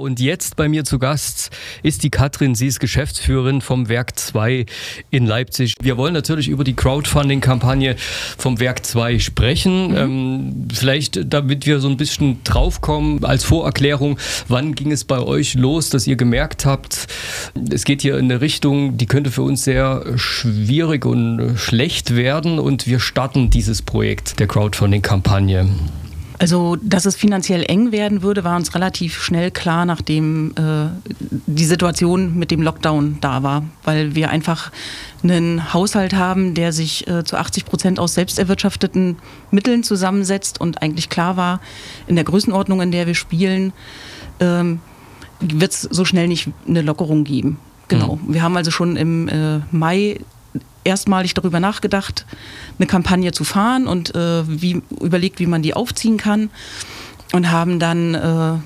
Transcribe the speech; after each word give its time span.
Und 0.00 0.18
jetzt 0.18 0.56
bei 0.56 0.68
mir 0.68 0.84
zu 0.84 0.98
Gast 0.98 1.50
ist 1.82 2.02
die 2.02 2.10
Katrin, 2.10 2.54
sie 2.54 2.66
ist 2.66 2.80
Geschäftsführerin 2.80 3.60
vom 3.60 3.88
Werk 3.88 4.18
2 4.18 4.66
in 5.10 5.26
Leipzig. 5.26 5.74
Wir 5.80 5.96
wollen 5.96 6.14
natürlich 6.14 6.48
über 6.48 6.64
die 6.64 6.74
Crowdfunding-Kampagne 6.74 7.96
vom 8.38 8.60
Werk 8.60 8.84
2 8.84 9.18
sprechen. 9.18 9.90
Mhm. 9.90 9.96
Ähm, 9.96 10.68
vielleicht, 10.72 11.32
damit 11.32 11.66
wir 11.66 11.80
so 11.80 11.88
ein 11.88 11.96
bisschen 11.96 12.42
draufkommen, 12.44 13.24
als 13.24 13.44
Vorerklärung, 13.44 14.18
wann 14.48 14.74
ging 14.74 14.90
es 14.90 15.04
bei 15.04 15.20
euch 15.20 15.54
los, 15.54 15.90
dass 15.90 16.06
ihr 16.06 16.16
gemerkt 16.16 16.64
habt, 16.64 17.06
es 17.70 17.84
geht 17.84 18.02
hier 18.02 18.16
in 18.18 18.24
eine 18.24 18.40
Richtung, 18.40 18.96
die 18.96 19.06
könnte 19.06 19.30
für 19.30 19.42
uns 19.42 19.64
sehr 19.64 20.04
schwierig 20.16 21.04
und 21.04 21.56
schlecht 21.58 22.16
werden 22.16 22.58
und 22.58 22.86
wir 22.86 23.00
starten 23.00 23.50
dieses 23.50 23.82
Projekt 23.82 24.40
der 24.40 24.46
Crowdfunding-Kampagne. 24.46 25.68
Also, 26.40 26.78
dass 26.80 27.04
es 27.04 27.16
finanziell 27.16 27.64
eng 27.68 27.92
werden 27.92 28.22
würde, 28.22 28.44
war 28.44 28.56
uns 28.56 28.74
relativ 28.74 29.20
schnell 29.20 29.50
klar, 29.50 29.84
nachdem 29.84 30.54
äh, 30.56 30.88
die 31.46 31.66
Situation 31.66 32.38
mit 32.38 32.50
dem 32.50 32.62
Lockdown 32.62 33.18
da 33.20 33.42
war, 33.42 33.64
weil 33.84 34.14
wir 34.14 34.30
einfach 34.30 34.72
einen 35.22 35.74
Haushalt 35.74 36.14
haben, 36.14 36.54
der 36.54 36.72
sich 36.72 37.06
äh, 37.06 37.24
zu 37.24 37.36
80 37.36 37.66
Prozent 37.66 37.98
aus 37.98 38.14
selbst 38.14 38.38
erwirtschafteten 38.38 39.18
Mitteln 39.50 39.82
zusammensetzt 39.82 40.58
und 40.58 40.80
eigentlich 40.80 41.10
klar 41.10 41.36
war, 41.36 41.60
in 42.06 42.14
der 42.14 42.24
Größenordnung, 42.24 42.80
in 42.80 42.90
der 42.90 43.06
wir 43.06 43.14
spielen, 43.14 43.74
ähm, 44.40 44.80
wird 45.40 45.72
es 45.72 45.82
so 45.82 46.06
schnell 46.06 46.26
nicht 46.26 46.48
eine 46.66 46.80
Lockerung 46.80 47.24
geben. 47.24 47.58
Genau. 47.88 48.16
Mhm. 48.16 48.32
Wir 48.32 48.42
haben 48.42 48.56
also 48.56 48.70
schon 48.70 48.96
im 48.96 49.28
äh, 49.28 49.58
Mai 49.72 50.20
erstmalig 50.84 51.34
darüber 51.34 51.60
nachgedacht, 51.60 52.26
eine 52.78 52.86
Kampagne 52.86 53.32
zu 53.32 53.44
fahren 53.44 53.86
und 53.86 54.14
äh, 54.14 54.42
wie, 54.46 54.82
überlegt, 55.00 55.38
wie 55.38 55.46
man 55.46 55.62
die 55.62 55.74
aufziehen 55.74 56.16
kann. 56.16 56.50
Und 57.32 57.52
haben 57.52 57.78
dann 57.78 58.14
äh, 58.16 58.18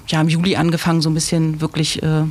ja, 0.06 0.20
im 0.22 0.28
Juli 0.28 0.56
angefangen, 0.56 1.02
so 1.02 1.10
ein 1.10 1.14
bisschen 1.14 1.60
wirklich 1.60 2.02
äh, 2.02 2.22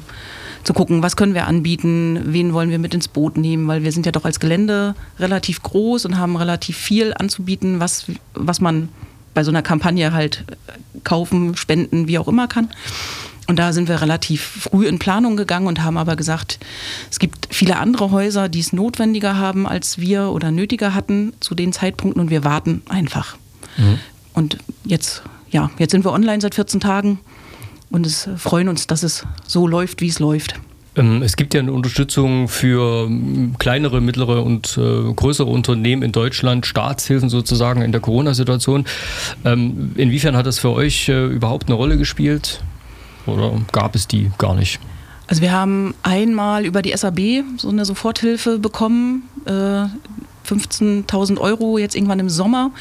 zu 0.63 0.73
gucken, 0.73 1.03
was 1.03 1.15
können 1.15 1.35
wir 1.35 1.45
anbieten, 1.45 2.21
wen 2.25 2.53
wollen 2.53 2.71
wir 2.71 2.79
mit 2.79 2.95
ins 2.95 3.07
Boot 3.07 3.37
nehmen, 3.37 3.67
weil 3.67 3.83
wir 3.83 3.91
sind 3.91 4.05
ja 4.05 4.11
doch 4.11 4.25
als 4.25 4.39
Gelände 4.39 4.95
relativ 5.19 5.61
groß 5.61 6.05
und 6.05 6.17
haben 6.17 6.35
relativ 6.35 6.77
viel 6.77 7.13
anzubieten, 7.13 7.79
was, 7.79 8.05
was 8.33 8.61
man 8.61 8.89
bei 9.33 9.43
so 9.43 9.51
einer 9.51 9.61
Kampagne 9.61 10.13
halt 10.13 10.45
kaufen, 11.03 11.55
spenden, 11.55 12.07
wie 12.07 12.17
auch 12.17 12.27
immer 12.27 12.47
kann. 12.47 12.69
Und 13.47 13.59
da 13.59 13.73
sind 13.73 13.89
wir 13.89 14.01
relativ 14.01 14.41
früh 14.41 14.87
in 14.87 14.99
Planung 14.99 15.35
gegangen 15.35 15.67
und 15.67 15.83
haben 15.83 15.97
aber 15.97 16.15
gesagt, 16.15 16.59
es 17.11 17.19
gibt 17.19 17.49
viele 17.51 17.77
andere 17.77 18.11
Häuser, 18.11 18.47
die 18.47 18.59
es 18.59 18.71
notwendiger 18.71 19.37
haben 19.37 19.67
als 19.67 19.99
wir 19.99 20.29
oder 20.29 20.51
nötiger 20.51 20.93
hatten 20.93 21.33
zu 21.39 21.53
den 21.53 21.73
Zeitpunkten 21.73 22.21
und 22.21 22.29
wir 22.29 22.43
warten 22.43 22.83
einfach. 22.87 23.35
Mhm. 23.77 23.99
Und 24.33 24.57
jetzt, 24.85 25.23
ja, 25.51 25.71
jetzt 25.77 25.91
sind 25.91 26.05
wir 26.05 26.11
online 26.11 26.41
seit 26.41 26.55
14 26.55 26.79
Tagen 26.79 27.19
und 27.89 28.05
es 28.05 28.29
freuen 28.37 28.69
uns, 28.69 28.87
dass 28.87 29.03
es 29.03 29.25
so 29.45 29.67
läuft, 29.67 30.01
wie 30.01 30.07
es 30.07 30.19
läuft. 30.19 30.55
Ähm, 30.95 31.21
es 31.23 31.35
gibt 31.35 31.53
ja 31.53 31.59
eine 31.59 31.73
Unterstützung 31.73 32.47
für 32.47 33.05
ähm, 33.07 33.55
kleinere, 33.59 33.99
mittlere 34.01 34.43
und 34.43 34.77
äh, 34.77 35.13
größere 35.13 35.49
Unternehmen 35.49 36.03
in 36.03 36.11
Deutschland, 36.11 36.65
Staatshilfen 36.65 37.29
sozusagen 37.29 37.81
in 37.81 37.91
der 37.91 38.01
Corona-Situation. 38.01 38.85
Ähm, 39.43 39.91
inwiefern 39.95 40.37
hat 40.37 40.45
das 40.45 40.59
für 40.59 40.71
euch 40.71 41.09
äh, 41.09 41.25
überhaupt 41.25 41.67
eine 41.67 41.75
Rolle 41.75 41.97
gespielt? 41.97 42.61
Oder 43.25 43.53
gab 43.71 43.95
es 43.95 44.07
die 44.07 44.31
gar 44.37 44.55
nicht? 44.55 44.79
Also 45.27 45.41
wir 45.41 45.51
haben 45.51 45.93
einmal 46.03 46.65
über 46.65 46.81
die 46.81 46.95
SAB 46.95 47.43
so 47.57 47.69
eine 47.69 47.85
Soforthilfe 47.85 48.59
bekommen, 48.59 49.23
äh, 49.45 49.85
15.000 50.45 51.39
Euro 51.39 51.77
jetzt 51.77 51.95
irgendwann 51.95 52.19
im 52.19 52.29
Sommer. 52.29 52.71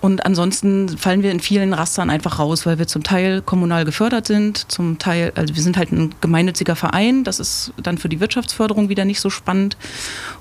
Und 0.00 0.24
ansonsten 0.26 0.96
fallen 0.98 1.22
wir 1.22 1.30
in 1.30 1.40
vielen 1.40 1.72
Rastern 1.72 2.10
einfach 2.10 2.38
raus, 2.38 2.66
weil 2.66 2.78
wir 2.78 2.86
zum 2.86 3.02
Teil 3.02 3.40
kommunal 3.40 3.84
gefördert 3.84 4.26
sind, 4.26 4.70
zum 4.70 4.98
Teil, 4.98 5.32
also 5.34 5.56
wir 5.56 5.62
sind 5.62 5.76
halt 5.76 5.90
ein 5.90 6.14
gemeinnütziger 6.20 6.76
Verein, 6.76 7.24
das 7.24 7.40
ist 7.40 7.72
dann 7.82 7.96
für 7.98 8.08
die 8.08 8.20
Wirtschaftsförderung 8.20 8.88
wieder 8.88 9.04
nicht 9.04 9.20
so 9.20 9.30
spannend. 9.30 9.76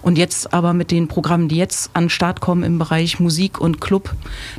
Und 0.01 0.17
jetzt 0.17 0.53
aber 0.53 0.73
mit 0.73 0.91
den 0.91 1.07
Programmen, 1.07 1.47
die 1.47 1.55
jetzt 1.55 1.89
an 1.93 2.05
den 2.05 2.09
Start 2.09 2.41
kommen 2.41 2.63
im 2.63 2.79
Bereich 2.79 3.19
Musik 3.19 3.59
und 3.59 3.79
Club, 3.79 4.13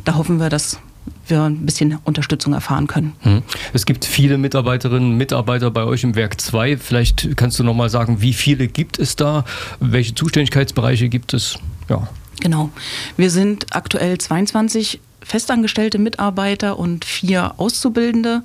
da 0.05 0.15
hoffen 0.15 0.41
wir, 0.41 0.49
dass 0.49 0.81
wir 1.27 1.43
ein 1.43 1.67
bisschen 1.67 1.99
Unterstützung 2.05 2.53
erfahren 2.53 2.87
können. 2.87 3.15
Hm. 3.21 3.43
Es 3.73 3.87
gibt 3.87 4.05
viele 4.05 4.39
Mitarbeiterinnen 4.39 5.13
und 5.13 5.17
Mitarbeiter 5.17 5.71
bei 5.71 5.85
euch 5.85 6.05
im 6.05 6.15
Werk 6.15 6.41
2. 6.41 6.77
Vielleicht 6.79 7.37
kannst 7.37 7.59
du 7.59 7.65
noch 7.65 7.75
mal 7.75 7.91
sagen, 7.91 8.21
wie 8.21 8.33
viele 8.33 8.69
gibt 8.69 8.99
es 8.99 9.17
da? 9.17 9.45
Welche 9.81 10.15
Zuständigkeitsbereiche 10.15 11.09
gibt 11.09 11.35
es? 11.35 11.59
Ja. 11.89 12.09
Genau. 12.41 12.71
Wir 13.17 13.31
sind 13.31 13.67
aktuell 13.75 14.19
22 14.19 15.01
festangestellte 15.23 15.99
Mitarbeiter 15.99 16.79
und 16.79 17.05
vier 17.05 17.55
Auszubildende. 17.57 18.43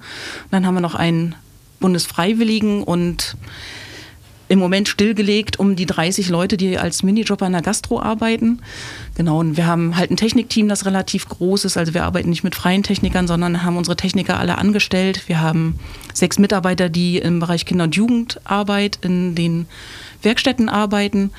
Dann 0.49 0.65
haben 0.65 0.73
wir 0.73 0.81
noch 0.81 0.95
einen 0.95 1.35
Bundesfreiwilligen 1.79 2.83
und 2.83 3.35
im 4.51 4.59
Moment 4.59 4.89
stillgelegt 4.89 5.59
um 5.59 5.77
die 5.77 5.85
30 5.85 6.27
Leute, 6.27 6.57
die 6.57 6.77
als 6.77 7.03
Minijobber 7.03 7.45
in 7.47 7.53
der 7.53 7.61
Gastro 7.61 8.01
arbeiten. 8.01 8.59
Genau, 9.15 9.39
und 9.39 9.55
wir 9.55 9.65
haben 9.65 9.95
halt 9.95 10.11
ein 10.11 10.17
Technikteam, 10.17 10.67
das 10.67 10.85
relativ 10.85 11.29
groß 11.29 11.63
ist. 11.63 11.77
Also 11.77 11.93
wir 11.93 12.03
arbeiten 12.03 12.29
nicht 12.29 12.43
mit 12.43 12.53
freien 12.53 12.83
Technikern, 12.83 13.27
sondern 13.27 13.63
haben 13.63 13.77
unsere 13.77 13.95
Techniker 13.95 14.37
alle 14.37 14.57
angestellt. 14.57 15.29
Wir 15.29 15.39
haben 15.39 15.79
sechs 16.13 16.37
Mitarbeiter, 16.37 16.89
die 16.89 17.17
im 17.17 17.39
Bereich 17.39 17.65
Kinder- 17.65 17.85
und 17.85 17.95
Jugendarbeit 17.95 18.99
in 19.01 19.35
den 19.35 19.67
Werkstätten 20.21 20.67
arbeiten 20.67 21.31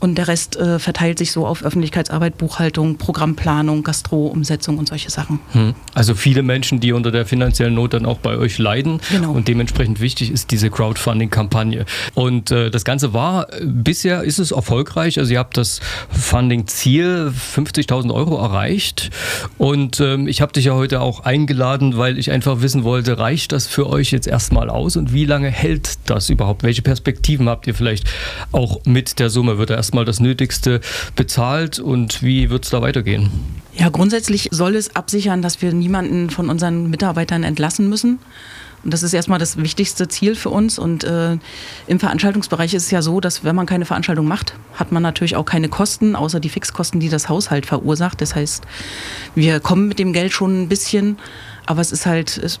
und 0.00 0.16
der 0.16 0.28
Rest 0.28 0.56
äh, 0.56 0.78
verteilt 0.78 1.18
sich 1.18 1.32
so 1.32 1.46
auf 1.46 1.64
Öffentlichkeitsarbeit, 1.64 2.36
Buchhaltung, 2.38 2.98
Programmplanung, 2.98 3.82
Gastro-Umsetzung 3.82 4.78
und 4.78 4.88
solche 4.88 5.10
Sachen. 5.10 5.40
Hm. 5.52 5.74
Also 5.94 6.14
viele 6.14 6.42
Menschen, 6.42 6.80
die 6.80 6.92
unter 6.92 7.10
der 7.10 7.26
finanziellen 7.26 7.74
Not 7.74 7.94
dann 7.94 8.06
auch 8.06 8.18
bei 8.18 8.36
euch 8.36 8.58
leiden. 8.58 9.00
Genau. 9.10 9.32
Und 9.32 9.48
dementsprechend 9.48 10.00
wichtig 10.00 10.30
ist 10.30 10.50
diese 10.50 10.70
Crowdfunding-Kampagne. 10.70 11.86
Und 12.14 12.50
äh, 12.50 12.70
das 12.70 12.84
Ganze 12.84 13.12
war, 13.12 13.46
bisher 13.62 14.22
ist 14.22 14.38
es 14.38 14.50
erfolgreich. 14.50 15.18
Also 15.18 15.32
ihr 15.32 15.38
habt 15.38 15.56
das 15.56 15.80
Funding-Ziel 16.10 17.32
50.000 17.54 18.12
Euro 18.12 18.36
erreicht. 18.36 19.10
Und 19.58 20.00
ähm, 20.00 20.28
ich 20.28 20.40
habe 20.40 20.52
dich 20.52 20.66
ja 20.66 20.74
heute 20.74 21.00
auch 21.00 21.20
eingeladen, 21.20 21.96
weil 21.96 22.18
ich 22.18 22.30
einfach 22.30 22.60
wissen 22.60 22.84
wollte, 22.84 23.18
reicht 23.18 23.52
das 23.52 23.66
für 23.66 23.88
euch 23.88 24.10
jetzt 24.10 24.26
erstmal 24.26 24.70
aus? 24.70 24.96
Und 24.96 25.12
wie 25.12 25.24
lange 25.24 25.50
hält 25.50 25.98
das 26.06 26.28
überhaupt? 26.28 26.62
Welche 26.62 26.82
Perspektiven 26.82 27.48
habt 27.48 27.66
ihr 27.66 27.74
vielleicht 27.74 28.04
auch 28.52 28.80
mit 28.84 29.18
der 29.18 29.30
Summe? 29.30 29.58
Wird 29.58 29.70
er 29.70 29.76
erstmal 29.86 30.04
das 30.04 30.18
Nötigste 30.18 30.80
bezahlt 31.14 31.78
und 31.78 32.20
wie 32.20 32.50
wird 32.50 32.64
es 32.64 32.70
da 32.70 32.82
weitergehen? 32.82 33.30
Ja, 33.72 33.88
grundsätzlich 33.88 34.48
soll 34.50 34.74
es 34.74 34.96
absichern, 34.96 35.42
dass 35.42 35.62
wir 35.62 35.72
niemanden 35.72 36.30
von 36.30 36.50
unseren 36.50 36.90
Mitarbeitern 36.90 37.44
entlassen 37.44 37.88
müssen. 37.88 38.18
Und 38.82 38.92
das 38.92 39.04
ist 39.04 39.14
erstmal 39.14 39.38
das 39.38 39.58
wichtigste 39.58 40.08
Ziel 40.08 40.34
für 40.34 40.50
uns. 40.50 40.80
Und 40.80 41.04
äh, 41.04 41.36
im 41.86 42.00
Veranstaltungsbereich 42.00 42.74
ist 42.74 42.84
es 42.84 42.90
ja 42.90 43.00
so, 43.00 43.20
dass 43.20 43.44
wenn 43.44 43.54
man 43.54 43.66
keine 43.66 43.84
Veranstaltung 43.84 44.26
macht, 44.26 44.54
hat 44.74 44.90
man 44.90 45.04
natürlich 45.04 45.36
auch 45.36 45.44
keine 45.44 45.68
Kosten, 45.68 46.16
außer 46.16 46.40
die 46.40 46.48
Fixkosten, 46.48 46.98
die 46.98 47.08
das 47.08 47.28
Haushalt 47.28 47.66
verursacht. 47.66 48.20
Das 48.20 48.34
heißt, 48.34 48.64
wir 49.36 49.60
kommen 49.60 49.86
mit 49.86 50.00
dem 50.00 50.12
Geld 50.12 50.32
schon 50.32 50.62
ein 50.62 50.68
bisschen, 50.68 51.16
aber 51.64 51.80
es 51.80 51.92
ist 51.92 52.06
halt, 52.06 52.38
es 52.38 52.58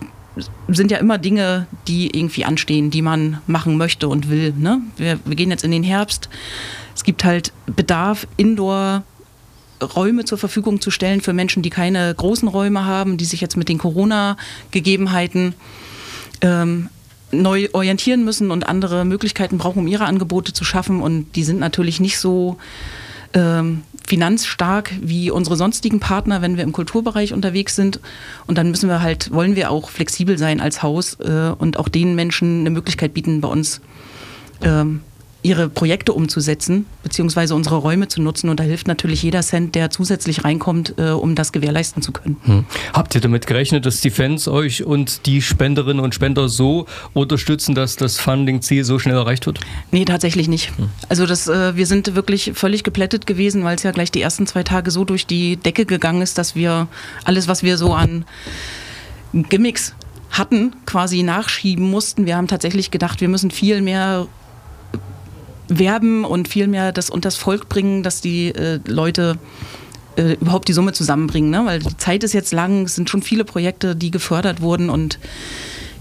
sind 0.68 0.90
ja 0.90 0.98
immer 0.98 1.18
Dinge, 1.18 1.66
die 1.88 2.16
irgendwie 2.16 2.44
anstehen, 2.44 2.90
die 2.90 3.02
man 3.02 3.40
machen 3.46 3.76
möchte 3.76 4.08
und 4.08 4.28
will. 4.28 4.52
Ne? 4.56 4.80
Wir, 4.96 5.18
wir 5.24 5.36
gehen 5.36 5.50
jetzt 5.50 5.64
in 5.64 5.70
den 5.70 5.82
Herbst. 5.82 6.28
Es 6.94 7.04
gibt 7.04 7.24
halt 7.24 7.52
Bedarf, 7.66 8.26
Indoor 8.36 9.04
Räume 9.82 10.24
zur 10.24 10.38
Verfügung 10.38 10.80
zu 10.80 10.90
stellen 10.90 11.20
für 11.20 11.32
Menschen, 11.32 11.62
die 11.62 11.70
keine 11.70 12.14
großen 12.14 12.48
Räume 12.48 12.84
haben, 12.84 13.18
die 13.18 13.24
sich 13.24 13.40
jetzt 13.40 13.56
mit 13.56 13.68
den 13.68 13.78
Corona-Gegebenheiten 13.78 15.54
ähm, 16.40 16.88
neu 17.30 17.68
orientieren 17.72 18.24
müssen 18.24 18.50
und 18.50 18.66
andere 18.66 19.04
Möglichkeiten 19.04 19.58
brauchen, 19.58 19.80
um 19.80 19.86
ihre 19.86 20.04
Angebote 20.04 20.52
zu 20.52 20.64
schaffen. 20.64 21.02
Und 21.02 21.36
die 21.36 21.44
sind 21.44 21.58
natürlich 21.58 22.00
nicht 22.00 22.18
so 22.18 22.56
ähm, 23.34 23.82
finanzstark 24.06 24.92
wie 25.00 25.30
unsere 25.30 25.56
sonstigen 25.56 26.00
Partner, 26.00 26.42
wenn 26.42 26.56
wir 26.56 26.64
im 26.64 26.72
Kulturbereich 26.72 27.32
unterwegs 27.32 27.76
sind. 27.76 28.00
Und 28.46 28.56
dann 28.56 28.70
müssen 28.70 28.88
wir 28.88 29.02
halt, 29.02 29.32
wollen 29.32 29.56
wir 29.56 29.70
auch 29.70 29.90
flexibel 29.90 30.38
sein 30.38 30.60
als 30.60 30.82
Haus 30.82 31.18
äh, 31.20 31.52
und 31.58 31.78
auch 31.78 31.88
den 31.88 32.14
Menschen 32.14 32.60
eine 32.60 32.70
Möglichkeit 32.70 33.14
bieten, 33.14 33.40
bei 33.40 33.48
uns 33.48 33.80
ähm, 34.62 35.00
ihre 35.46 35.68
Projekte 35.68 36.12
umzusetzen, 36.12 36.86
beziehungsweise 37.04 37.54
unsere 37.54 37.76
Räume 37.76 38.08
zu 38.08 38.20
nutzen. 38.20 38.48
Und 38.50 38.58
da 38.58 38.64
hilft 38.64 38.88
natürlich 38.88 39.22
jeder 39.22 39.42
Cent, 39.42 39.76
der 39.76 39.90
zusätzlich 39.90 40.44
reinkommt, 40.44 40.94
äh, 40.98 41.10
um 41.10 41.36
das 41.36 41.52
gewährleisten 41.52 42.02
zu 42.02 42.10
können. 42.10 42.36
Hm. 42.42 42.64
Habt 42.92 43.14
ihr 43.14 43.20
damit 43.20 43.46
gerechnet, 43.46 43.86
dass 43.86 44.00
die 44.00 44.10
Fans 44.10 44.48
euch 44.48 44.82
und 44.82 45.24
die 45.26 45.40
Spenderinnen 45.40 46.04
und 46.04 46.16
Spender 46.16 46.48
so 46.48 46.86
unterstützen, 47.14 47.76
dass 47.76 47.94
das 47.94 48.18
Funding-Ziel 48.18 48.82
so 48.82 48.98
schnell 48.98 49.14
erreicht 49.14 49.46
wird? 49.46 49.60
Nee, 49.92 50.04
tatsächlich 50.04 50.48
nicht. 50.48 50.76
Hm. 50.76 50.88
Also 51.08 51.26
das, 51.26 51.46
äh, 51.46 51.76
wir 51.76 51.86
sind 51.86 52.16
wirklich 52.16 52.52
völlig 52.54 52.82
geplättet 52.82 53.28
gewesen, 53.28 53.62
weil 53.62 53.76
es 53.76 53.84
ja 53.84 53.92
gleich 53.92 54.10
die 54.10 54.20
ersten 54.20 54.48
zwei 54.48 54.64
Tage 54.64 54.90
so 54.90 55.04
durch 55.04 55.26
die 55.26 55.56
Decke 55.56 55.86
gegangen 55.86 56.22
ist, 56.22 56.38
dass 56.38 56.56
wir 56.56 56.88
alles, 57.24 57.46
was 57.46 57.62
wir 57.62 57.78
so 57.78 57.94
an 57.94 58.24
Gimmicks 59.32 59.94
hatten, 60.30 60.74
quasi 60.86 61.22
nachschieben 61.22 61.88
mussten. 61.88 62.26
Wir 62.26 62.36
haben 62.36 62.48
tatsächlich 62.48 62.90
gedacht, 62.90 63.20
wir 63.20 63.28
müssen 63.28 63.52
viel 63.52 63.80
mehr 63.80 64.26
werben 65.68 66.24
und 66.24 66.48
vielmehr 66.48 66.92
das 66.92 67.10
unters 67.10 67.36
Volk 67.36 67.68
bringen, 67.68 68.02
dass 68.02 68.20
die 68.20 68.48
äh, 68.48 68.80
Leute 68.86 69.38
äh, 70.16 70.34
überhaupt 70.34 70.68
die 70.68 70.72
Summe 70.72 70.92
zusammenbringen. 70.92 71.50
Ne? 71.50 71.62
Weil 71.64 71.80
die 71.80 71.96
Zeit 71.96 72.24
ist 72.24 72.32
jetzt 72.32 72.52
lang, 72.52 72.84
es 72.84 72.94
sind 72.94 73.10
schon 73.10 73.22
viele 73.22 73.44
Projekte, 73.44 73.96
die 73.96 74.10
gefördert 74.10 74.60
wurden 74.60 74.90
und 74.90 75.18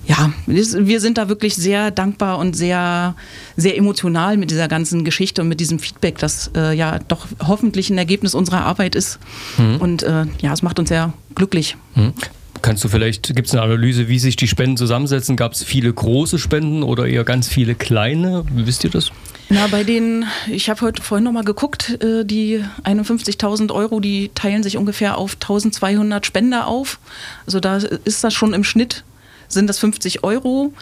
ja, 0.07 0.31
wir 0.45 0.99
sind 0.99 1.17
da 1.17 1.29
wirklich 1.29 1.55
sehr 1.55 1.89
dankbar 1.89 2.37
und 2.37 2.55
sehr, 2.55 3.15
sehr 3.57 3.75
emotional 3.75 4.37
mit 4.37 4.51
dieser 4.51 4.67
ganzen 4.67 5.03
Geschichte 5.03 5.41
und 5.41 5.47
mit 5.47 5.59
diesem 5.59 5.79
Feedback, 5.79 6.19
das 6.19 6.51
äh, 6.55 6.75
ja 6.75 6.99
doch 6.99 7.25
hoffentlich 7.45 7.89
ein 7.89 7.97
Ergebnis 7.97 8.35
unserer 8.35 8.65
Arbeit 8.65 8.93
ist. 8.93 9.19
Mhm. 9.57 9.77
Und 9.77 10.03
äh, 10.03 10.25
ja, 10.41 10.53
es 10.53 10.61
macht 10.61 10.77
uns 10.77 10.89
sehr 10.89 11.13
glücklich. 11.33 11.75
Mhm. 11.95 12.13
Kannst 12.61 12.83
du 12.83 12.87
vielleicht, 12.87 13.35
gibt 13.35 13.47
es 13.47 13.53
eine 13.53 13.63
Analyse, 13.63 14.07
wie 14.07 14.19
sich 14.19 14.35
die 14.35 14.47
Spenden 14.47 14.77
zusammensetzen? 14.77 15.35
Gab 15.35 15.53
es 15.53 15.63
viele 15.63 15.91
große 15.91 16.39
Spenden 16.39 16.83
oder 16.83 17.07
eher 17.07 17.23
ganz 17.23 17.47
viele 17.47 17.75
kleine? 17.75 18.43
Wisst 18.53 18.83
ihr 18.83 18.89
das? 18.89 19.11
Na, 19.49 19.67
bei 19.67 19.83
den, 19.83 20.25
ich 20.47 20.69
habe 20.69 20.81
heute 20.81 21.03
vorhin 21.03 21.23
nochmal 21.23 21.43
geguckt, 21.43 22.01
äh, 22.03 22.25
die 22.25 22.63
51.000 22.83 23.71
Euro, 23.71 23.99
die 23.99 24.31
teilen 24.33 24.63
sich 24.63 24.77
ungefähr 24.77 25.17
auf 25.17 25.33
1200 25.33 26.25
Spender 26.25 26.67
auf. 26.67 26.99
Also 27.45 27.59
da 27.59 27.77
ist 27.77 28.23
das 28.23 28.33
schon 28.33 28.53
im 28.53 28.63
Schnitt 28.63 29.03
sind 29.47 29.67
das 29.67 29.79
50 29.79 30.23
Euro. 30.23 30.73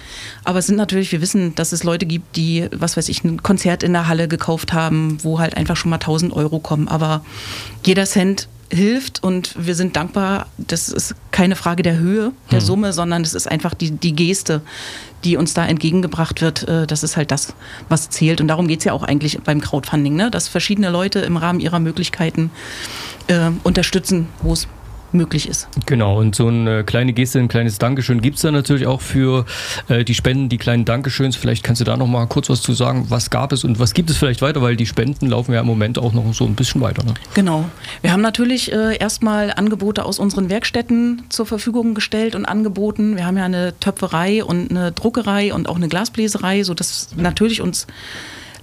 Aber 0.44 0.60
es 0.60 0.68
sind 0.68 0.76
natürlich, 0.76 1.12
wir 1.12 1.22
wissen, 1.22 1.56
dass 1.56 1.72
es 1.72 1.84
Leute 1.84 2.06
gibt, 2.06 2.36
die, 2.36 2.68
was 2.72 2.98
weiß 2.98 3.10
ich, 3.10 3.24
ein 3.24 3.44
Konzert 3.44 3.84
in 3.84 3.94
der 3.94 4.08
Halle 4.08 4.28
gekauft 4.28 4.74
haben, 4.74 5.18
wo 5.24 5.40
halt 5.40 5.58
einfach 5.58 5.76
schon 5.76 5.90
mal 5.90 5.98
1000 5.98 6.34
Euro 6.34 6.60
kommen. 6.60 6.88
Aber 6.88 7.24
jeder 7.86 8.06
Cent 8.06 8.48
hilft 8.74 9.24
und 9.24 9.54
wir 9.58 9.76
sind 9.76 9.96
dankbar. 9.96 10.48
Das 10.58 10.90
ist 10.90 11.16
keine 11.32 11.56
Frage 11.56 11.84
der 11.84 11.98
Höhe 11.98 12.32
der 12.52 12.60
hm. 12.60 12.66
Summe, 12.66 12.94
sondern 12.94 13.22
es 13.22 13.34
ist 13.34 13.50
einfach 13.50 13.74
die, 13.74 13.92
die 13.92 14.14
Geste, 14.14 14.62
die 15.24 15.38
uns 15.38 15.54
da 15.54 15.66
entgegengebracht 15.66 16.42
wird. 16.42 16.68
Äh, 16.68 16.88
das 16.88 17.04
ist 17.04 17.16
halt 17.16 17.32
das, 17.32 17.54
was 17.90 18.10
zählt. 18.10 18.42
Und 18.42 18.48
darum 18.48 18.68
geht 18.68 18.80
es 18.80 18.86
ja 18.86 18.94
auch 18.94 19.04
eigentlich 19.04 19.40
beim 19.42 19.62
Crowdfunding, 19.62 20.16
ne? 20.16 20.32
dass 20.32 20.48
verschiedene 20.48 20.90
Leute 20.90 21.20
im 21.20 21.38
Rahmen 21.38 21.60
ihrer 21.60 21.80
Möglichkeiten 21.80 22.52
äh, 23.28 23.52
unterstützen, 23.64 24.28
wo 24.42 24.54
es 24.54 24.68
möglich 25.14 25.48
ist. 25.48 25.68
Genau, 25.86 26.20
und 26.20 26.36
so 26.36 26.48
eine 26.48 26.84
kleine 26.84 27.14
Geste, 27.14 27.40
ein 27.40 27.48
kleines 27.48 27.78
Dankeschön 27.78 28.22
gibt 28.22 28.38
es 28.38 28.42
da 28.42 28.52
natürlich 28.52 28.88
auch 28.88 29.02
für 29.02 29.46
äh, 29.88 30.04
die 30.04 30.14
Spenden, 30.14 30.50
die 30.50 30.58
kleinen 30.58 30.86
Dankeschöns. 30.86 31.36
Vielleicht 31.36 31.64
kannst 31.64 31.82
du 31.82 31.86
da 31.86 31.98
noch 31.98 32.08
mal 32.08 32.26
kurz 32.28 32.50
was 32.50 32.62
zu 32.62 32.74
sagen. 32.74 33.06
Was 33.10 33.30
gab 33.30 33.52
es 33.52 33.64
und 33.64 33.80
was 33.80 33.94
gibt 33.94 34.10
es 34.10 34.18
vielleicht 34.18 34.42
weiter, 34.42 34.62
weil 34.62 34.76
die 34.76 34.86
Spenden 34.86 35.28
laufen 35.28 35.54
ja 35.54 35.62
im 35.62 35.68
Moment 35.68 35.98
auch 35.98 36.14
noch 36.14 36.34
so 36.34 36.46
ein 36.46 36.56
bisschen 36.56 36.82
weiter. 36.82 37.04
Ne? 37.04 37.14
Genau. 37.34 37.66
Wir 38.02 38.12
haben 38.12 38.22
natürlich 38.22 38.72
äh, 38.72 38.98
erstmal 38.98 39.52
Angebote 39.52 40.06
aus 40.06 40.20
unseren 40.20 40.50
Werkstätten 40.50 41.24
zur 41.30 41.46
Verfügung 41.46 41.94
gestellt 41.94 42.36
und 42.36 42.46
angeboten. 42.46 43.16
Wir 43.16 43.26
haben 43.26 43.38
ja 43.38 43.46
eine 43.46 43.78
Töpferei 43.80 44.44
und 44.44 44.72
eine 44.72 44.92
Druckerei 44.92 45.54
und 45.54 45.70
auch 45.70 45.76
eine 45.76 45.88
Glasbläserei, 45.88 46.64
sodass 46.64 47.10
natürlich 47.16 47.62
uns 47.62 47.88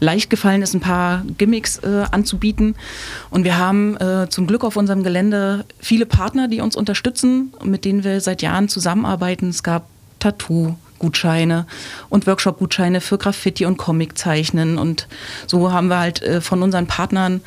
leicht 0.01 0.31
gefallen 0.31 0.63
ist, 0.63 0.75
ein 0.75 0.81
paar 0.81 1.23
Gimmicks 1.39 1.79
äh, 1.79 2.05
anzubieten. 2.11 2.75
Und 3.31 3.45
wir 3.45 3.59
haben 3.59 3.97
äh, 3.99 4.29
zum 4.29 4.47
Glück 4.47 4.65
auf 4.65 4.77
unserem 4.77 5.03
Gelände 5.03 5.65
viele 5.79 6.07
Partner, 6.07 6.49
die 6.49 6.61
uns 6.61 6.75
unterstützen, 6.75 7.53
mit 7.65 7.85
denen 7.85 8.03
wir 8.03 8.21
seit 8.21 8.43
Jahren 8.43 8.69
zusammenarbeiten. 8.69 9.49
Es 9.49 9.63
gab 9.63 9.87
Tattoo. 10.19 10.75
Gutscheine 11.01 11.67
und 12.11 12.27
Workshop-Gutscheine 12.27 13.01
für 13.01 13.19
Graffiti 13.19 13.65
und 13.65 13.79
Comiczeichnen. 13.79 14.79
Und 14.79 15.09
so 15.47 15.73
haben 15.73 15.89
wir 15.89 15.99
halt 15.99 16.23
äh, 16.23 16.41
von 16.41 16.63
unseren 16.63 16.87
Partnern 16.87 17.41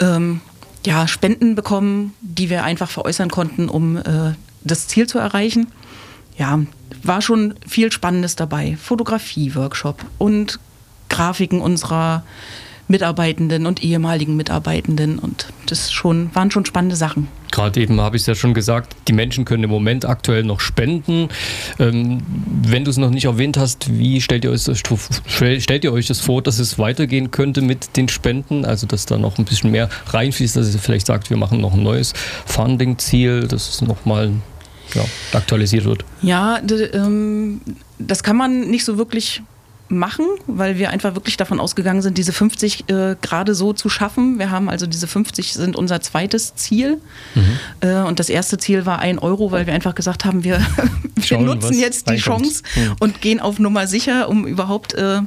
ähm, 0.00 0.40
ja, 0.86 1.06
Spenden 1.06 1.54
bekommen, 1.54 2.14
die 2.20 2.48
wir 2.48 2.64
einfach 2.64 2.88
veräußern 2.88 3.28
konnten, 3.28 3.68
um 3.68 3.98
äh, 3.98 4.34
das 4.64 4.86
Ziel 4.86 5.06
zu 5.06 5.18
erreichen. 5.18 5.66
Ja, 6.38 6.60
war 7.02 7.22
schon 7.22 7.54
viel 7.66 7.90
Spannendes 7.92 8.36
dabei. 8.36 8.78
Fotografie-Workshop 8.80 10.04
und 10.18 10.60
Grafiken 11.16 11.60
unserer 11.60 12.22
Mitarbeitenden 12.88 13.66
und 13.66 13.82
ehemaligen 13.82 14.36
Mitarbeitenden 14.36 15.18
und 15.18 15.46
das 15.66 15.90
schon, 15.90 16.32
waren 16.34 16.50
schon 16.50 16.64
spannende 16.64 16.94
Sachen. 16.94 17.26
Gerade 17.50 17.80
eben 17.80 18.00
habe 18.00 18.16
ich 18.16 18.22
es 18.22 18.26
ja 18.26 18.34
schon 18.34 18.54
gesagt, 18.54 18.94
die 19.08 19.12
Menschen 19.12 19.44
können 19.44 19.64
im 19.64 19.70
Moment 19.70 20.04
aktuell 20.04 20.44
noch 20.44 20.60
spenden. 20.60 21.28
Ähm, 21.80 22.22
wenn 22.62 22.84
du 22.84 22.90
es 22.90 22.96
noch 22.96 23.10
nicht 23.10 23.24
erwähnt 23.24 23.56
hast, 23.56 23.98
wie 23.98 24.20
stellt 24.20 24.44
ihr, 24.44 24.52
euch 24.52 24.64
das, 24.64 24.78
stellt 24.78 25.84
ihr 25.84 25.92
euch 25.92 26.06
das 26.06 26.20
vor, 26.20 26.42
dass 26.42 26.58
es 26.58 26.78
weitergehen 26.78 27.30
könnte 27.30 27.60
mit 27.60 27.96
den 27.96 28.08
Spenden? 28.08 28.64
Also 28.64 28.86
dass 28.86 29.06
da 29.06 29.16
noch 29.16 29.38
ein 29.38 29.46
bisschen 29.46 29.72
mehr 29.72 29.88
reinfließt, 30.08 30.54
dass 30.54 30.72
ihr 30.72 30.78
vielleicht 30.78 31.06
sagt, 31.06 31.30
wir 31.30 31.36
machen 31.36 31.60
noch 31.60 31.74
ein 31.74 31.82
neues 31.82 32.12
Funding-Ziel, 32.44 33.48
dass 33.48 33.68
es 33.68 33.80
nochmal 33.80 34.30
ja, 34.94 35.04
aktualisiert 35.32 35.86
wird? 35.86 36.04
Ja, 36.22 36.60
ähm, 36.92 37.62
das 37.98 38.22
kann 38.22 38.36
man 38.36 38.70
nicht 38.70 38.84
so 38.84 38.96
wirklich 38.98 39.42
machen, 39.88 40.26
weil 40.46 40.78
wir 40.78 40.90
einfach 40.90 41.14
wirklich 41.14 41.36
davon 41.36 41.60
ausgegangen 41.60 42.02
sind, 42.02 42.18
diese 42.18 42.32
50 42.32 42.88
äh, 42.88 43.16
gerade 43.20 43.54
so 43.54 43.72
zu 43.72 43.88
schaffen. 43.88 44.38
Wir 44.38 44.50
haben 44.50 44.68
also 44.68 44.86
diese 44.86 45.06
50 45.06 45.52
sind 45.52 45.76
unser 45.76 46.00
zweites 46.00 46.54
Ziel. 46.54 47.00
Mhm. 47.34 47.58
Äh, 47.80 48.02
und 48.02 48.18
das 48.18 48.28
erste 48.28 48.58
Ziel 48.58 48.86
war 48.86 48.98
ein 48.98 49.18
Euro, 49.18 49.52
weil 49.52 49.66
wir 49.66 49.74
einfach 49.74 49.94
gesagt 49.94 50.24
haben, 50.24 50.44
wir, 50.44 50.58
wir 51.14 51.22
Schauen, 51.22 51.44
nutzen 51.44 51.78
jetzt 51.78 52.10
die 52.10 52.16
Chance 52.16 52.62
mhm. 52.74 52.96
und 53.00 53.20
gehen 53.20 53.40
auf 53.40 53.58
Nummer 53.58 53.86
sicher, 53.86 54.28
um 54.28 54.46
überhaupt 54.46 54.94
äh, 54.94 55.20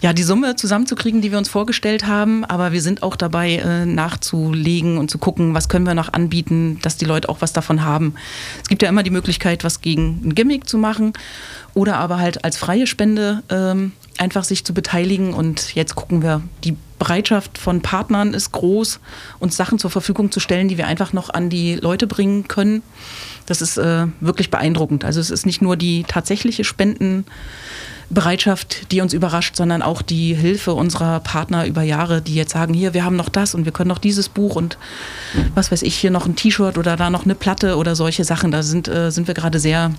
ja, 0.00 0.12
die 0.12 0.22
Summe 0.22 0.56
zusammenzukriegen, 0.56 1.22
die 1.22 1.30
wir 1.30 1.38
uns 1.38 1.48
vorgestellt 1.48 2.06
haben. 2.06 2.44
Aber 2.44 2.72
wir 2.72 2.82
sind 2.82 3.02
auch 3.02 3.16
dabei, 3.16 3.56
äh, 3.56 3.86
nachzulegen 3.86 4.98
und 4.98 5.10
zu 5.10 5.18
gucken, 5.18 5.54
was 5.54 5.68
können 5.68 5.86
wir 5.86 5.94
noch 5.94 6.12
anbieten, 6.12 6.78
dass 6.82 6.96
die 6.96 7.06
Leute 7.06 7.28
auch 7.28 7.40
was 7.40 7.52
davon 7.52 7.84
haben. 7.84 8.14
Es 8.62 8.68
gibt 8.68 8.82
ja 8.82 8.88
immer 8.88 9.02
die 9.02 9.10
Möglichkeit, 9.10 9.64
was 9.64 9.80
gegen 9.80 10.20
ein 10.24 10.34
Gimmick 10.34 10.68
zu 10.68 10.76
machen 10.76 11.14
oder 11.74 11.96
aber 11.96 12.18
halt 12.18 12.44
als 12.44 12.56
freie 12.56 12.86
Spende 12.86 13.42
ähm, 13.48 13.92
einfach 14.18 14.44
sich 14.44 14.64
zu 14.64 14.74
beteiligen. 14.74 15.32
Und 15.32 15.74
jetzt 15.74 15.94
gucken 15.94 16.22
wir, 16.22 16.42
die 16.64 16.76
Bereitschaft 16.98 17.58
von 17.58 17.80
Partnern 17.80 18.34
ist 18.34 18.52
groß, 18.52 19.00
uns 19.38 19.56
Sachen 19.56 19.78
zur 19.78 19.90
Verfügung 19.90 20.30
zu 20.30 20.40
stellen, 20.40 20.68
die 20.68 20.78
wir 20.78 20.86
einfach 20.86 21.12
noch 21.12 21.30
an 21.30 21.50
die 21.50 21.76
Leute 21.76 22.06
bringen 22.06 22.48
können. 22.48 22.82
Das 23.46 23.62
ist 23.62 23.78
äh, 23.78 24.06
wirklich 24.20 24.50
beeindruckend. 24.50 25.04
Also 25.04 25.20
es 25.20 25.30
ist 25.30 25.46
nicht 25.46 25.62
nur 25.62 25.76
die 25.76 26.04
tatsächliche 26.04 26.64
Spenden. 26.64 27.24
Bereitschaft, 28.08 28.92
die 28.92 29.00
uns 29.00 29.12
überrascht, 29.12 29.56
sondern 29.56 29.82
auch 29.82 30.00
die 30.00 30.34
Hilfe 30.34 30.74
unserer 30.74 31.20
Partner 31.20 31.66
über 31.66 31.82
Jahre, 31.82 32.22
die 32.22 32.34
jetzt 32.34 32.52
sagen, 32.52 32.72
hier, 32.72 32.94
wir 32.94 33.04
haben 33.04 33.16
noch 33.16 33.28
das 33.28 33.54
und 33.54 33.64
wir 33.64 33.72
können 33.72 33.88
noch 33.88 33.98
dieses 33.98 34.28
Buch 34.28 34.54
und 34.54 34.78
was 35.54 35.72
weiß 35.72 35.82
ich, 35.82 35.96
hier 35.96 36.10
noch 36.10 36.26
ein 36.26 36.36
T-Shirt 36.36 36.78
oder 36.78 36.96
da 36.96 37.10
noch 37.10 37.24
eine 37.24 37.34
Platte 37.34 37.76
oder 37.76 37.96
solche 37.96 38.24
Sachen. 38.24 38.52
Da 38.52 38.62
sind, 38.62 38.86
äh, 38.86 39.10
sind 39.10 39.26
wir 39.26 39.34
gerade 39.34 39.58
sehr 39.58 39.90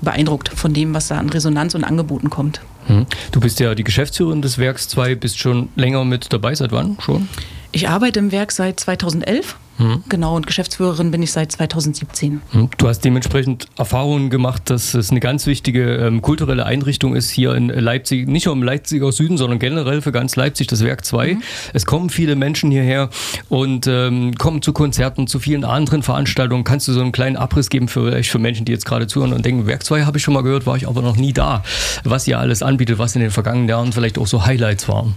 beeindruckt 0.00 0.50
von 0.50 0.74
dem, 0.74 0.94
was 0.94 1.08
da 1.08 1.18
an 1.18 1.28
Resonanz 1.28 1.74
und 1.74 1.84
Angeboten 1.84 2.30
kommt. 2.30 2.60
Hm. 2.86 3.06
Du 3.32 3.40
bist 3.40 3.58
ja 3.58 3.74
die 3.74 3.84
Geschäftsführerin 3.84 4.42
des 4.42 4.58
Werks 4.58 4.88
2, 4.88 5.16
bist 5.16 5.38
schon 5.38 5.68
länger 5.74 6.04
mit 6.04 6.32
dabei. 6.32 6.54
Seit 6.54 6.70
wann 6.72 6.98
schon? 7.00 7.28
Ich 7.72 7.88
arbeite 7.88 8.20
im 8.20 8.30
Werk 8.30 8.52
seit 8.52 8.78
2011 8.78 9.56
Mhm. 9.78 10.04
Genau, 10.08 10.36
und 10.36 10.46
Geschäftsführerin 10.46 11.10
bin 11.10 11.22
ich 11.22 11.32
seit 11.32 11.52
2017. 11.52 12.40
Mhm. 12.52 12.70
Du 12.78 12.88
hast 12.88 13.00
dementsprechend 13.00 13.66
Erfahrungen 13.76 14.30
gemacht, 14.30 14.70
dass 14.70 14.94
es 14.94 15.10
eine 15.10 15.20
ganz 15.20 15.46
wichtige 15.46 15.96
ähm, 15.96 16.22
kulturelle 16.22 16.66
Einrichtung 16.66 17.14
ist 17.14 17.30
hier 17.30 17.54
in 17.54 17.68
Leipzig, 17.68 18.28
nicht 18.28 18.46
nur 18.46 18.54
im 18.54 18.62
Leipziger 18.62 19.12
Süden, 19.12 19.36
sondern 19.36 19.58
generell 19.58 20.02
für 20.02 20.12
ganz 20.12 20.36
Leipzig, 20.36 20.66
das 20.66 20.82
Werk 20.82 21.04
2. 21.04 21.34
Mhm. 21.34 21.42
Es 21.72 21.86
kommen 21.86 22.10
viele 22.10 22.36
Menschen 22.36 22.70
hierher 22.70 23.10
und 23.48 23.86
ähm, 23.86 24.34
kommen 24.36 24.62
zu 24.62 24.72
Konzerten, 24.72 25.26
zu 25.26 25.38
vielen 25.38 25.64
anderen 25.64 26.02
Veranstaltungen. 26.02 26.64
Kannst 26.64 26.88
du 26.88 26.92
so 26.92 27.00
einen 27.00 27.12
kleinen 27.12 27.36
Abriss 27.36 27.68
geben 27.68 27.88
für, 27.88 28.22
für 28.22 28.38
Menschen, 28.38 28.64
die 28.64 28.72
jetzt 28.72 28.86
gerade 28.86 29.06
zuhören 29.06 29.32
und 29.32 29.44
denken, 29.44 29.66
Werk 29.66 29.84
2 29.84 30.04
habe 30.04 30.18
ich 30.18 30.24
schon 30.24 30.34
mal 30.34 30.42
gehört, 30.42 30.66
war 30.66 30.76
ich 30.76 30.88
aber 30.88 31.02
noch 31.02 31.16
nie 31.16 31.32
da. 31.32 31.62
Was 32.04 32.26
ihr 32.26 32.38
alles 32.38 32.62
anbietet, 32.62 32.98
was 32.98 33.14
in 33.14 33.20
den 33.20 33.30
vergangenen 33.30 33.68
Jahren 33.68 33.92
vielleicht 33.92 34.18
auch 34.18 34.26
so 34.26 34.46
Highlights 34.46 34.88
waren? 34.88 35.14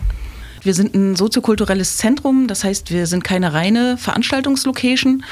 Wir 0.61 0.73
sind 0.73 0.93
ein 0.93 1.15
soziokulturelles 1.15 1.97
Zentrum, 1.97 2.47
das 2.47 2.63
heißt, 2.63 2.91
wir 2.91 3.07
sind 3.07 3.23
keine 3.23 3.53
reine 3.53 3.97
Veranstaltungslocation, 3.97 5.23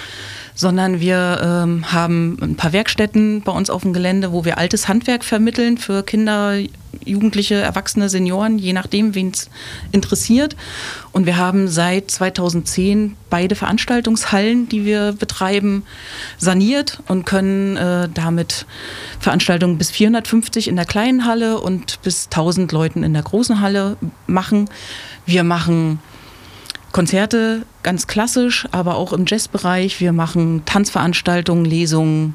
sondern 0.56 1.00
wir 1.00 1.40
ähm, 1.44 1.92
haben 1.92 2.38
ein 2.42 2.56
paar 2.56 2.74
Werkstätten 2.74 3.42
bei 3.42 3.52
uns 3.52 3.70
auf 3.70 3.84
dem 3.84 3.94
Gelände, 3.94 4.32
wo 4.32 4.44
wir 4.44 4.58
altes 4.58 4.88
Handwerk 4.88 5.24
vermitteln 5.24 5.78
für 5.78 6.02
Kinder, 6.02 6.58
Jugendliche, 7.06 7.56
Erwachsene, 7.56 8.10
Senioren, 8.10 8.58
je 8.58 8.74
nachdem, 8.74 9.14
wen 9.14 9.30
es 9.30 9.50
interessiert. 9.92 10.56
Und 11.12 11.26
wir 11.26 11.38
haben 11.38 11.68
seit 11.68 12.10
2010 12.10 13.16
beide 13.30 13.56
Veranstaltungshallen, 13.56 14.68
die 14.68 14.84
wir 14.84 15.14
betreiben, 15.14 15.84
saniert 16.38 17.00
und 17.08 17.26
können 17.26 17.78
äh, 17.78 18.10
damit 18.12 18.66
Veranstaltungen 19.20 19.78
bis 19.78 19.92
450 19.92 20.68
in 20.68 20.76
der 20.76 20.86
kleinen 20.86 21.26
Halle 21.26 21.60
und 21.60 22.02
bis 22.02 22.26
1000 22.26 22.72
Leuten 22.72 23.04
in 23.04 23.14
der 23.14 23.24
großen 23.24 23.62
Halle 23.62 23.98
machen. 24.26 24.70
Wir 25.28 25.44
machen 25.44 26.00
Konzerte 26.94 27.66
ganz 27.84 28.08
klassisch, 28.08 28.66
aber 28.72 28.96
auch 28.96 29.12
im 29.12 29.26
Jazzbereich. 29.28 30.00
Wir 30.00 30.14
machen 30.14 30.64
Tanzveranstaltungen, 30.66 31.66
Lesungen, 31.66 32.34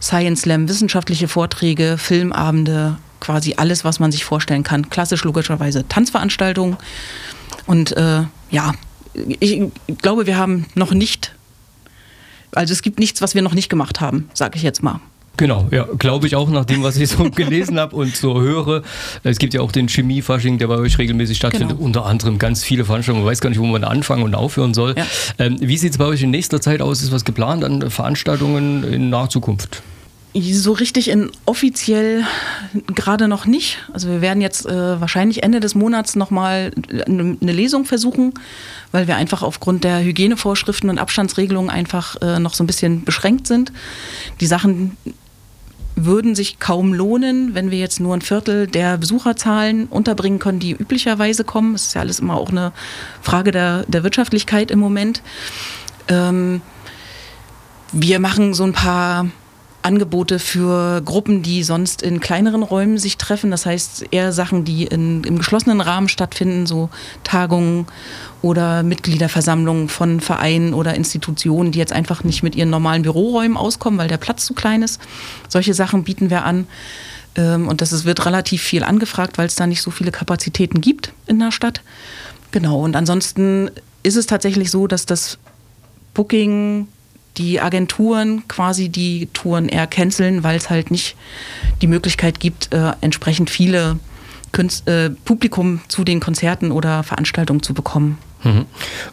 Science 0.00 0.42
Slam, 0.42 0.68
wissenschaftliche 0.68 1.26
Vorträge, 1.26 1.98
Filmabende, 1.98 2.96
quasi 3.18 3.54
alles, 3.56 3.84
was 3.84 3.98
man 3.98 4.12
sich 4.12 4.24
vorstellen 4.24 4.62
kann. 4.62 4.88
Klassisch 4.88 5.24
logischerweise 5.24 5.86
Tanzveranstaltungen. 5.88 6.76
Und 7.66 7.96
äh, 7.96 8.22
ja, 8.50 8.72
ich 9.40 9.62
glaube, 10.00 10.26
wir 10.26 10.36
haben 10.36 10.66
noch 10.76 10.92
nicht, 10.92 11.34
also 12.54 12.72
es 12.72 12.82
gibt 12.82 13.00
nichts, 13.00 13.20
was 13.20 13.34
wir 13.34 13.42
noch 13.42 13.54
nicht 13.54 13.68
gemacht 13.68 14.00
haben, 14.00 14.30
sage 14.32 14.56
ich 14.56 14.62
jetzt 14.62 14.82
mal. 14.82 15.00
Genau, 15.38 15.68
ja, 15.70 15.86
glaube 15.98 16.26
ich 16.26 16.34
auch 16.34 16.50
nach 16.50 16.64
dem, 16.64 16.82
was 16.82 16.96
ich 16.96 17.08
so 17.10 17.30
gelesen 17.34 17.78
habe 17.78 17.94
und 17.94 18.14
so 18.16 18.40
höre. 18.40 18.82
Es 19.22 19.38
gibt 19.38 19.54
ja 19.54 19.60
auch 19.60 19.70
den 19.70 19.88
Chemiefasching, 19.88 20.58
der 20.58 20.66
bei 20.66 20.76
euch 20.76 20.98
regelmäßig 20.98 21.36
stattfindet, 21.36 21.76
genau. 21.76 21.86
unter 21.86 22.06
anderem 22.06 22.38
ganz 22.38 22.64
viele 22.64 22.84
Veranstaltungen. 22.84 23.24
Man 23.24 23.30
weiß 23.30 23.40
gar 23.40 23.48
nicht, 23.48 23.60
wo 23.60 23.64
man 23.64 23.84
anfangen 23.84 24.24
und 24.24 24.34
aufhören 24.34 24.74
soll. 24.74 24.96
Ja. 24.96 25.06
Ähm, 25.38 25.56
wie 25.60 25.76
sieht 25.76 25.92
es 25.92 25.98
bei 25.98 26.06
euch 26.06 26.22
in 26.22 26.30
nächster 26.30 26.60
Zeit 26.60 26.82
aus? 26.82 27.02
Ist 27.02 27.12
was 27.12 27.24
geplant 27.24 27.62
an 27.62 27.88
Veranstaltungen 27.88 28.82
in 28.82 29.10
naher 29.10 29.30
Zukunft? 29.30 29.80
So 30.34 30.72
richtig 30.72 31.08
in 31.08 31.30
offiziell 31.46 32.24
gerade 32.94 33.28
noch 33.28 33.46
nicht. 33.46 33.78
Also 33.92 34.08
wir 34.08 34.20
werden 34.20 34.40
jetzt 34.40 34.66
äh, 34.66 35.00
wahrscheinlich 35.00 35.42
Ende 35.42 35.58
des 35.58 35.74
Monats 35.74 36.16
nochmal 36.16 36.70
eine, 37.06 37.36
Lesung 37.40 37.84
versuchen, 37.84 38.34
weil 38.92 39.08
wir 39.08 39.16
einfach 39.16 39.42
aufgrund 39.42 39.84
der 39.84 40.02
Hygienevorschriften 40.02 40.90
und 40.90 40.98
Abstandsregelungen 40.98 41.70
einfach 41.70 42.20
äh, 42.20 42.38
noch 42.40 42.54
so 42.54 42.62
ein 42.62 42.66
bisschen 42.66 43.04
beschränkt 43.04 43.46
sind. 43.46 43.72
Die 44.40 44.46
Sachen 44.46 44.96
würden 46.04 46.34
sich 46.34 46.58
kaum 46.58 46.92
lohnen, 46.94 47.54
wenn 47.54 47.70
wir 47.70 47.78
jetzt 47.78 48.00
nur 48.00 48.14
ein 48.14 48.20
Viertel 48.20 48.66
der 48.66 48.98
Besucherzahlen 48.98 49.86
unterbringen 49.86 50.38
können, 50.38 50.58
die 50.58 50.72
üblicherweise 50.72 51.44
kommen. 51.44 51.72
Das 51.72 51.86
ist 51.86 51.94
ja 51.94 52.00
alles 52.00 52.20
immer 52.20 52.36
auch 52.36 52.50
eine 52.50 52.72
Frage 53.22 53.50
der, 53.50 53.84
der 53.88 54.02
Wirtschaftlichkeit 54.02 54.70
im 54.70 54.78
Moment. 54.78 55.22
Ähm, 56.08 56.60
wir 57.92 58.18
machen 58.20 58.54
so 58.54 58.64
ein 58.64 58.72
paar 58.72 59.26
Angebote 59.88 60.38
für 60.38 61.00
Gruppen, 61.00 61.42
die 61.42 61.62
sonst 61.64 62.02
in 62.02 62.20
kleineren 62.20 62.62
Räumen 62.62 62.98
sich 62.98 63.16
treffen. 63.16 63.50
Das 63.50 63.64
heißt 63.64 64.04
eher 64.10 64.32
Sachen, 64.32 64.66
die 64.66 64.84
in, 64.84 65.24
im 65.24 65.38
geschlossenen 65.38 65.80
Rahmen 65.80 66.08
stattfinden, 66.08 66.66
so 66.66 66.90
Tagungen 67.24 67.86
oder 68.42 68.82
Mitgliederversammlungen 68.82 69.88
von 69.88 70.20
Vereinen 70.20 70.74
oder 70.74 70.94
Institutionen, 70.94 71.72
die 71.72 71.78
jetzt 71.78 71.94
einfach 71.94 72.22
nicht 72.22 72.42
mit 72.42 72.54
ihren 72.54 72.68
normalen 72.68 73.02
Büroräumen 73.02 73.56
auskommen, 73.56 73.98
weil 73.98 74.08
der 74.08 74.18
Platz 74.18 74.44
zu 74.44 74.52
klein 74.52 74.82
ist. 74.82 75.00
Solche 75.48 75.72
Sachen 75.72 76.04
bieten 76.04 76.28
wir 76.28 76.44
an. 76.44 76.66
Ähm, 77.34 77.66
und 77.66 77.80
das 77.80 78.04
wird 78.04 78.26
relativ 78.26 78.62
viel 78.62 78.84
angefragt, 78.84 79.38
weil 79.38 79.46
es 79.46 79.54
da 79.54 79.66
nicht 79.66 79.80
so 79.80 79.90
viele 79.90 80.10
Kapazitäten 80.10 80.82
gibt 80.82 81.12
in 81.26 81.38
der 81.38 81.50
Stadt. 81.50 81.80
Genau. 82.50 82.80
Und 82.80 82.94
ansonsten 82.94 83.70
ist 84.02 84.16
es 84.16 84.26
tatsächlich 84.26 84.70
so, 84.70 84.86
dass 84.86 85.06
das 85.06 85.38
Booking 86.12 86.88
die 87.36 87.60
Agenturen 87.60 88.46
quasi 88.48 88.88
die 88.88 89.28
Touren 89.32 89.68
eher 89.68 89.86
canceln, 89.86 90.42
weil 90.42 90.56
es 90.56 90.70
halt 90.70 90.90
nicht 90.90 91.16
die 91.82 91.86
Möglichkeit 91.86 92.40
gibt, 92.40 92.72
äh, 92.72 92.92
entsprechend 93.00 93.50
viele 93.50 93.98
Künst, 94.52 94.88
äh, 94.88 95.10
Publikum 95.10 95.80
zu 95.88 96.04
den 96.04 96.20
Konzerten 96.20 96.72
oder 96.72 97.02
Veranstaltungen 97.02 97.62
zu 97.62 97.74
bekommen. 97.74 98.18
Mhm. 98.44 98.66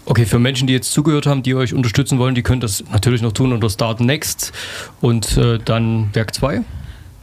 Okay, 0.05 0.25
für 0.25 0.39
Menschen, 0.39 0.67
die 0.67 0.73
jetzt 0.73 0.91
zugehört 0.91 1.25
haben, 1.25 1.43
die 1.43 1.55
euch 1.55 1.73
unterstützen 1.73 2.19
wollen, 2.19 2.35
die 2.35 2.43
können 2.43 2.61
das 2.61 2.83
natürlich 2.91 3.21
noch 3.21 3.31
tun 3.31 3.51
unter 3.51 3.69
Start 3.69 3.99
Next 3.99 4.53
und 5.01 5.37
äh, 5.37 5.59
dann 5.63 6.09
Werk 6.13 6.33
2. 6.33 6.61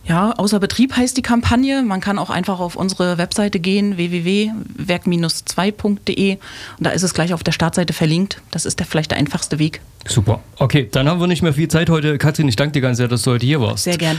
Ja, 0.04 0.32
außer 0.32 0.59
Betrieb 0.59 0.97
heißt 0.97 1.16
die 1.16 1.23
Kampagne. 1.23 1.82
Man 1.82 2.00
kann 2.00 2.18
auch 2.18 2.30
einfach 2.30 2.59
auf 2.59 2.75
unsere 2.76 3.18
Webseite 3.18 3.61
gehen, 3.61 3.97
www.werk-2.de 3.97 6.38
und 6.78 6.80
da 6.80 6.90
ist 6.90 7.04
es 7.04 7.14
gleich 7.14 7.32
auf 7.32 7.44
der 7.44 7.52
Startseite 7.52 7.92
verlinkt. 7.92 8.42
Das 8.50 8.66
ist 8.66 8.80
der, 8.80 8.87
vielleicht 8.87 9.12
der 9.12 9.18
einfachste 9.18 9.61
Weg. 9.61 9.80
Super. 10.06 10.40
Okay, 10.59 10.88
dann 10.90 11.09
haben 11.09 11.21
wir 11.21 11.28
nicht 11.28 11.42
mehr 11.42 11.52
viel 11.52 11.68
Zeit 11.68 11.88
heute. 11.88 12.18
Katrin, 12.18 12.49
ich 12.49 12.56
danke 12.56 12.73
dir 12.73 12.80
ganz 12.80 12.97
sehr, 12.97 13.06
dass 13.06 13.23
du 13.23 13.30
heute 13.30 13.47
hier 13.47 13.61
warst. 13.61 13.85
Sehr 13.85 13.97
gern. 13.97 14.18